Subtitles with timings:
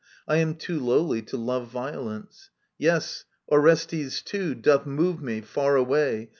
[0.27, 2.49] I am too lowly to love violence.
[2.79, 2.97] Yea,
[3.51, 6.29] Orestes too doth move me, far away.